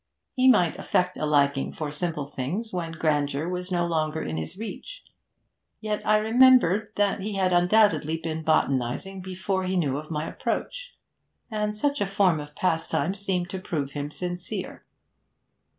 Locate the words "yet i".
5.79-6.17